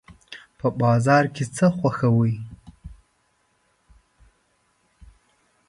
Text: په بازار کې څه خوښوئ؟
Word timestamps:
په 0.59 0.67
بازار 0.81 1.23
کې 1.35 1.43
څه 1.55 1.65
خوښوئ؟ 1.77 2.35